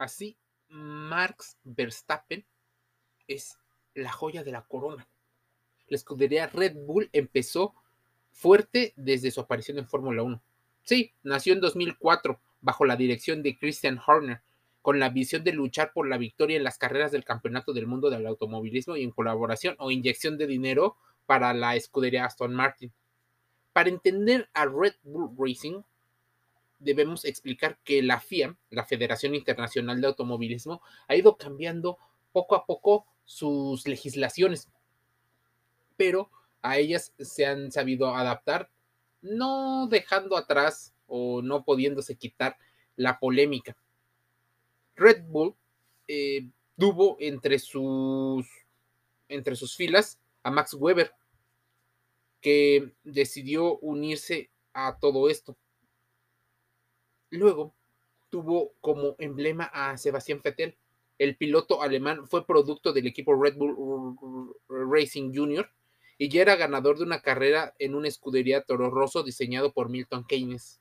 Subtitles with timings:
[0.00, 0.38] Así,
[0.70, 2.46] Max Verstappen
[3.28, 3.58] es
[3.92, 5.06] la joya de la corona.
[5.88, 7.74] La escudería Red Bull empezó
[8.30, 10.42] fuerte desde su aparición en Fórmula 1.
[10.84, 14.40] Sí, nació en 2004 bajo la dirección de Christian Horner,
[14.80, 18.08] con la visión de luchar por la victoria en las carreras del Campeonato del Mundo
[18.08, 20.96] del Automovilismo y en colaboración o inyección de dinero
[21.26, 22.90] para la escudería Aston Martin.
[23.74, 25.82] Para entender a Red Bull Racing,
[26.80, 31.98] debemos explicar que la FIA, la Federación Internacional de Automovilismo, ha ido cambiando
[32.32, 34.68] poco a poco sus legislaciones,
[35.96, 36.30] pero
[36.62, 38.70] a ellas se han sabido adaptar,
[39.22, 42.56] no dejando atrás o no pudiéndose quitar
[42.96, 43.76] la polémica.
[44.96, 45.54] Red Bull
[46.08, 48.46] eh, tuvo entre sus,
[49.28, 51.12] entre sus filas a Max Weber,
[52.40, 55.56] que decidió unirse a todo esto.
[57.30, 57.74] Luego
[58.28, 60.76] tuvo como emblema a Sebastián Vettel.
[61.18, 65.70] El piloto alemán fue producto del equipo Red Bull Racing Junior
[66.16, 70.24] y ya era ganador de una carrera en una escudería Toro Rosso diseñado por Milton
[70.26, 70.80] Keynes.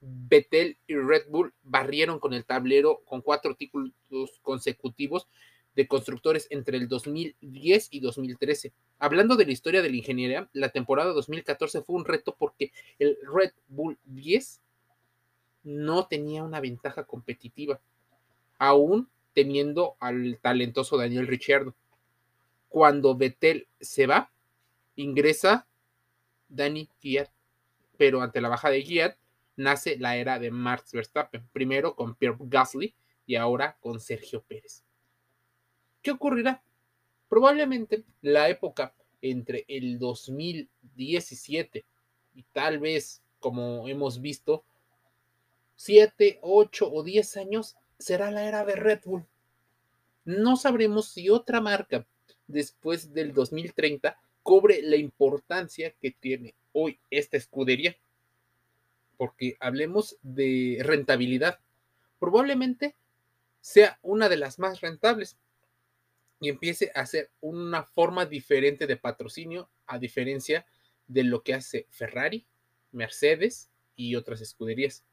[0.00, 3.92] Vettel y Red Bull barrieron con el tablero con cuatro títulos
[4.42, 5.26] consecutivos
[5.74, 8.72] de constructores entre el 2010 y 2013.
[8.98, 13.18] Hablando de la historia de la ingeniería, la temporada 2014 fue un reto porque el
[13.30, 14.62] Red Bull 10
[15.66, 17.80] no tenía una ventaja competitiva,
[18.56, 21.74] aún teniendo al talentoso Daniel Ricciardo.
[22.68, 24.30] Cuando Vettel se va,
[24.94, 25.66] ingresa
[26.48, 27.28] Danny Fiat,
[27.98, 29.16] pero ante la baja de Fiat
[29.56, 32.94] nace la era de Max Verstappen, primero con Pierre Gasly
[33.26, 34.84] y ahora con Sergio Pérez.
[36.00, 36.62] ¿Qué ocurrirá?
[37.28, 41.84] Probablemente la época entre el 2017
[42.36, 44.62] y tal vez, como hemos visto,
[45.86, 49.24] 7, 8 o 10 años será la era de Red Bull.
[50.24, 52.04] No sabremos si otra marca
[52.48, 57.96] después del 2030 cobre la importancia que tiene hoy esta escudería.
[59.16, 61.60] Porque hablemos de rentabilidad.
[62.18, 62.96] Probablemente
[63.60, 65.36] sea una de las más rentables
[66.40, 70.66] y empiece a ser una forma diferente de patrocinio a diferencia
[71.06, 72.44] de lo que hace Ferrari,
[72.90, 75.04] Mercedes y otras escuderías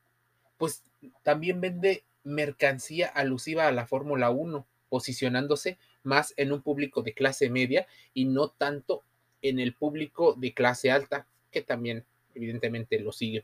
[0.64, 0.82] pues
[1.24, 7.50] también vende mercancía alusiva a la Fórmula 1, posicionándose más en un público de clase
[7.50, 9.04] media y no tanto
[9.42, 13.44] en el público de clase alta, que también evidentemente lo sigue.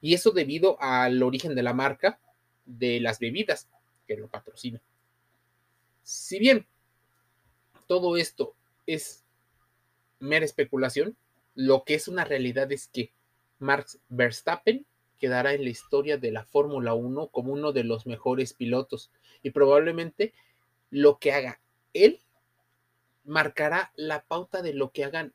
[0.00, 2.18] Y eso debido al origen de la marca
[2.64, 3.68] de las bebidas
[4.08, 4.80] que lo patrocina.
[6.02, 6.66] Si bien
[7.86, 8.56] todo esto
[8.88, 9.22] es
[10.18, 11.16] mera especulación,
[11.54, 13.12] lo que es una realidad es que
[13.60, 14.84] Max Verstappen
[15.16, 19.10] quedará en la historia de la Fórmula 1 como uno de los mejores pilotos
[19.42, 20.32] y probablemente
[20.90, 21.60] lo que haga
[21.96, 22.20] él
[23.24, 25.32] marcará la pauta de lo que hagan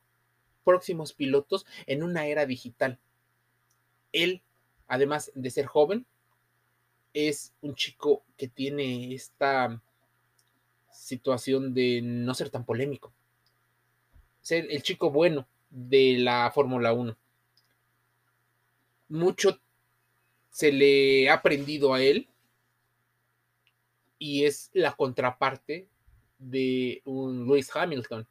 [0.63, 2.99] próximos pilotos en una era digital.
[4.11, 4.41] Él,
[4.87, 6.05] además de ser joven,
[7.13, 9.81] es un chico que tiene esta
[10.91, 13.11] situación de no ser tan polémico.
[14.41, 17.17] Ser el chico bueno de la Fórmula 1.
[19.09, 19.59] Mucho
[20.51, 22.27] se le ha aprendido a él
[24.19, 25.87] y es la contraparte
[26.37, 28.27] de un Lewis Hamilton,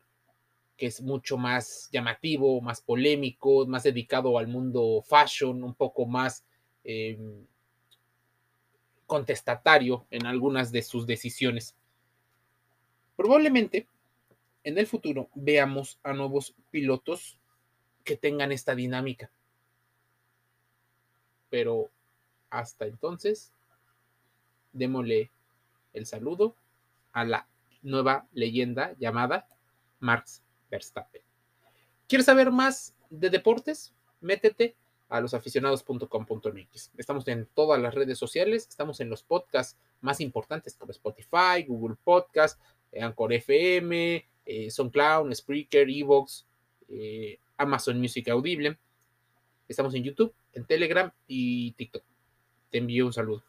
[0.77, 6.45] que es mucho más llamativo, más polémico, más dedicado al mundo fashion, un poco más
[6.85, 7.45] em,
[9.07, 11.75] contestatario en algunas de sus decisiones.
[13.17, 13.87] Probablemente
[14.63, 17.39] en el futuro veamos a nuevos pilotos
[18.05, 19.31] que tengan esta dinámica.
[21.49, 21.91] Pero
[22.51, 23.53] hasta entonces,
[24.73, 25.31] démosle
[25.93, 26.57] el saludo
[27.13, 27.47] a la
[27.83, 29.47] nueva leyenda llamada
[30.01, 31.23] Max Verstappen.
[32.09, 33.95] ¿Quieres saber más de deportes?
[34.21, 34.77] Métete
[35.09, 36.93] a losaficionados.com.mx.
[36.97, 41.97] Estamos en todas las redes sociales, estamos en los podcasts más importantes como Spotify, Google
[42.03, 42.61] Podcast,
[43.01, 46.47] Anchor FM, eh, SoundCloud, Spreaker, Evox,
[46.89, 48.79] eh, Amazon Music Audible.
[49.69, 52.03] Estamos en YouTube, en Telegram y TikTok.
[52.71, 53.43] Te envío un saludo.